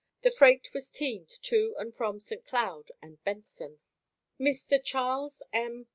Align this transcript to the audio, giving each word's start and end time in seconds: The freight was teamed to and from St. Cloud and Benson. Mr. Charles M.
The 0.23 0.31
freight 0.31 0.73
was 0.73 0.89
teamed 0.89 1.29
to 1.43 1.75
and 1.77 1.95
from 1.95 2.19
St. 2.19 2.43
Cloud 2.43 2.89
and 3.03 3.23
Benson. 3.23 3.81
Mr. 4.39 4.83
Charles 4.83 5.43
M. 5.53 5.89